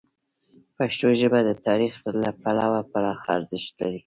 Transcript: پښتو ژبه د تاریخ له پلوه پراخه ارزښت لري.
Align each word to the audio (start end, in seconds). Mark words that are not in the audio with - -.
پښتو 0.75 1.07
ژبه 1.19 1.39
د 1.47 1.51
تاریخ 1.67 1.93
له 2.23 2.29
پلوه 2.41 2.79
پراخه 2.91 3.27
ارزښت 3.37 3.71
لري. 3.81 3.99